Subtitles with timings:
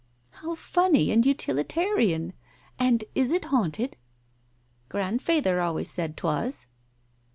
[0.41, 2.33] "How funny and utilitarian!
[2.79, 3.97] And is it haunted?"
[4.89, 6.65] "Grandfeyther always said 'twas."